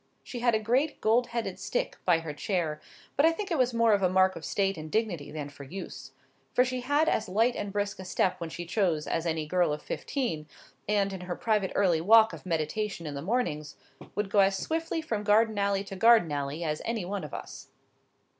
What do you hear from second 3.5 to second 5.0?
it was more as a mark of state and